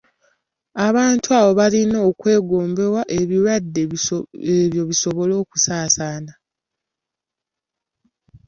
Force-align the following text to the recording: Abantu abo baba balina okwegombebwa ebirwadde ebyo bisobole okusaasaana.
Abantu 0.87 1.27
abo 1.39 1.51
baba 1.51 1.57
balina 1.59 1.97
okwegombebwa 2.09 3.01
ebirwadde 3.17 3.81
ebyo 4.65 4.81
bisobole 4.89 5.33
okusaasaana. 5.43 6.33